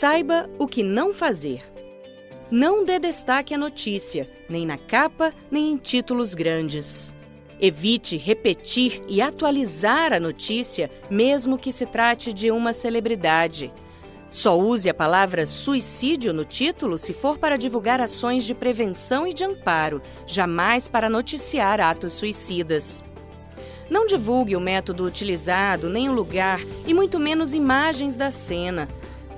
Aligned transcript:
Saiba 0.00 0.48
o 0.60 0.68
que 0.68 0.84
não 0.84 1.12
fazer. 1.12 1.60
Não 2.48 2.84
dê 2.84 3.00
destaque 3.00 3.52
à 3.52 3.58
notícia, 3.58 4.30
nem 4.48 4.64
na 4.64 4.78
capa, 4.78 5.34
nem 5.50 5.72
em 5.72 5.76
títulos 5.76 6.36
grandes. 6.36 7.12
Evite 7.60 8.16
repetir 8.16 9.02
e 9.08 9.20
atualizar 9.20 10.12
a 10.12 10.20
notícia, 10.20 10.88
mesmo 11.10 11.58
que 11.58 11.72
se 11.72 11.84
trate 11.84 12.32
de 12.32 12.48
uma 12.52 12.72
celebridade. 12.72 13.74
Só 14.30 14.56
use 14.56 14.88
a 14.88 14.94
palavra 14.94 15.44
suicídio 15.44 16.32
no 16.32 16.44
título 16.44 16.96
se 16.96 17.12
for 17.12 17.36
para 17.36 17.58
divulgar 17.58 18.00
ações 18.00 18.44
de 18.44 18.54
prevenção 18.54 19.26
e 19.26 19.34
de 19.34 19.44
amparo, 19.44 20.00
jamais 20.28 20.86
para 20.86 21.10
noticiar 21.10 21.80
atos 21.80 22.12
suicidas. 22.12 23.02
Não 23.90 24.06
divulgue 24.06 24.54
o 24.54 24.60
método 24.60 25.04
utilizado, 25.04 25.90
nem 25.90 26.08
o 26.08 26.12
lugar 26.12 26.60
e 26.86 26.94
muito 26.94 27.18
menos 27.18 27.52
imagens 27.52 28.16
da 28.16 28.30
cena. 28.30 28.86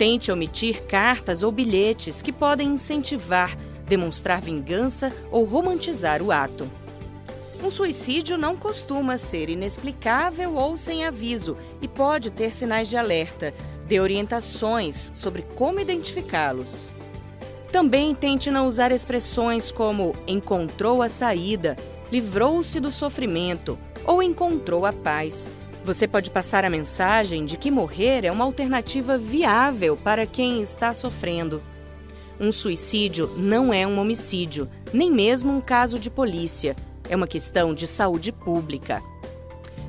Tente 0.00 0.32
omitir 0.32 0.84
cartas 0.84 1.42
ou 1.42 1.52
bilhetes 1.52 2.22
que 2.22 2.32
podem 2.32 2.70
incentivar, 2.70 3.54
demonstrar 3.86 4.40
vingança 4.40 5.12
ou 5.30 5.44
romantizar 5.44 6.22
o 6.22 6.32
ato. 6.32 6.66
Um 7.62 7.70
suicídio 7.70 8.38
não 8.38 8.56
costuma 8.56 9.18
ser 9.18 9.50
inexplicável 9.50 10.56
ou 10.56 10.74
sem 10.78 11.04
aviso 11.04 11.54
e 11.82 11.86
pode 11.86 12.30
ter 12.30 12.50
sinais 12.50 12.88
de 12.88 12.96
alerta. 12.96 13.52
Dê 13.86 14.00
orientações 14.00 15.12
sobre 15.14 15.42
como 15.54 15.80
identificá-los. 15.80 16.88
Também 17.70 18.14
tente 18.14 18.50
não 18.50 18.66
usar 18.66 18.92
expressões 18.92 19.70
como 19.70 20.16
encontrou 20.26 21.02
a 21.02 21.10
saída, 21.10 21.76
livrou-se 22.10 22.80
do 22.80 22.90
sofrimento 22.90 23.78
ou 24.06 24.22
encontrou 24.22 24.86
a 24.86 24.94
paz. 24.94 25.50
Você 25.84 26.06
pode 26.06 26.30
passar 26.30 26.64
a 26.64 26.70
mensagem 26.70 27.44
de 27.44 27.56
que 27.56 27.70
morrer 27.70 28.24
é 28.24 28.30
uma 28.30 28.44
alternativa 28.44 29.16
viável 29.16 29.96
para 29.96 30.26
quem 30.26 30.60
está 30.60 30.92
sofrendo. 30.92 31.62
Um 32.38 32.52
suicídio 32.52 33.30
não 33.36 33.72
é 33.72 33.86
um 33.86 33.98
homicídio, 33.98 34.68
nem 34.92 35.10
mesmo 35.10 35.52
um 35.52 35.60
caso 35.60 35.98
de 35.98 36.10
polícia 36.10 36.76
é 37.08 37.16
uma 37.16 37.26
questão 37.26 37.74
de 37.74 37.86
saúde 37.86 38.30
pública. 38.30 39.02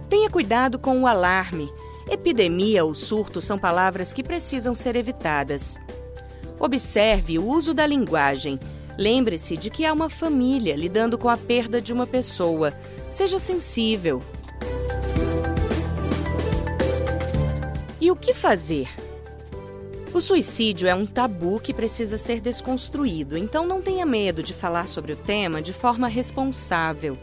Tenha 0.09 0.30
cuidado 0.30 0.80
com 0.80 1.02
o 1.02 1.08
alarme. 1.08 1.72
Epidemia 2.09 2.83
ou 2.83 2.95
surto 2.95 3.42
são 3.42 3.59
palavras 3.59 4.11
que 4.11 4.23
precisam 4.23 4.73
ser 4.73 4.95
evitadas. 4.95 5.80
Observe 6.59 7.38
o 7.38 7.48
uso 7.48 7.73
da 7.73 7.86
linguagem. 7.86 8.59
Lembre-se 8.98 9.55
de 9.55 9.70
que 9.70 9.86
há 9.86 9.94
uma 9.94 10.09
família 10.09 10.76
lidando 10.76 11.17
com 11.17 11.30
a 11.30 11.38
perda 11.38 11.81
de 11.81 11.94
uma 11.94 12.08
pessoa. 12.08 12.73
Seja 13.09 13.39
sensível. 13.39 14.22
E 18.02 18.10
o 18.10 18.16
que 18.16 18.34
fazer? 18.34 18.90
O 20.12 20.20
suicídio 20.20 20.88
é 20.88 20.96
um 20.96 21.06
tabu 21.06 21.60
que 21.60 21.72
precisa 21.72 22.18
ser 22.18 22.42
desconstruído, 22.42 23.38
então 23.38 23.64
não 23.68 23.80
tenha 23.80 24.08
medo 24.08 24.42
de 24.42 24.56
falar 24.56 24.88
sobre 24.88 25.14
o 25.14 25.16
tema 25.16 25.62
de 25.62 25.72
forma 25.72 26.08
responsável. 26.08 27.16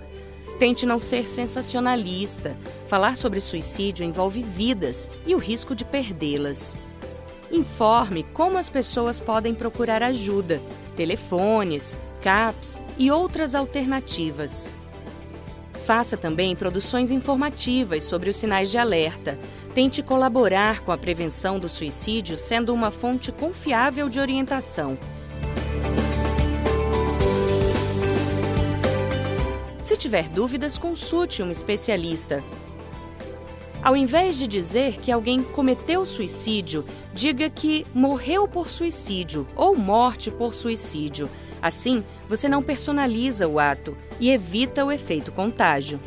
Tente 0.56 0.86
não 0.86 1.00
ser 1.00 1.26
sensacionalista. 1.26 2.56
Falar 2.86 3.16
sobre 3.16 3.40
suicídio 3.40 4.04
envolve 4.04 4.40
vidas 4.40 5.10
e 5.26 5.34
o 5.34 5.38
risco 5.38 5.74
de 5.74 5.84
perdê-las. 5.84 6.76
Informe 7.50 8.22
como 8.32 8.56
as 8.56 8.70
pessoas 8.70 9.18
podem 9.18 9.56
procurar 9.56 10.00
ajuda, 10.00 10.62
telefones, 10.96 11.98
CAPs 12.22 12.80
e 12.96 13.10
outras 13.10 13.56
alternativas. 13.56 14.70
Faça 15.88 16.18
também 16.18 16.54
produções 16.54 17.10
informativas 17.10 18.04
sobre 18.04 18.28
os 18.28 18.36
sinais 18.36 18.70
de 18.70 18.76
alerta, 18.76 19.38
Tente 19.74 20.02
colaborar 20.02 20.80
com 20.80 20.92
a 20.92 20.98
prevenção 20.98 21.58
do 21.58 21.66
suicídio 21.66 22.36
sendo 22.36 22.74
uma 22.74 22.90
fonte 22.90 23.32
confiável 23.32 24.06
de 24.06 24.20
orientação. 24.20 24.98
Se 29.82 29.96
tiver 29.96 30.28
dúvidas, 30.28 30.76
consulte 30.76 31.42
um 31.42 31.50
especialista. 31.50 32.44
Ao 33.82 33.96
invés 33.96 34.36
de 34.38 34.46
dizer 34.46 35.00
que 35.00 35.10
alguém 35.10 35.42
cometeu 35.42 36.04
suicídio, 36.04 36.84
diga 37.14 37.48
que 37.48 37.86
morreu 37.94 38.46
por 38.46 38.68
suicídio 38.68 39.46
ou 39.56 39.74
morte 39.74 40.30
por 40.30 40.54
suicídio. 40.54 41.30
Assim, 41.60 42.04
você 42.28 42.48
não 42.48 42.62
personaliza 42.62 43.48
o 43.48 43.58
ato 43.58 43.96
e 44.20 44.30
evita 44.30 44.84
o 44.84 44.92
efeito 44.92 45.32
contágio. 45.32 46.00